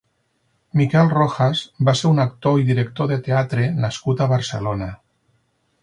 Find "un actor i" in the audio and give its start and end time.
2.13-2.65